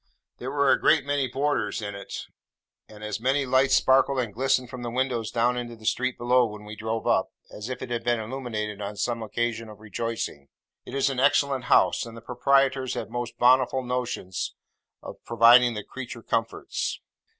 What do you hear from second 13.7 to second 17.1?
notions of providing the creature comforts.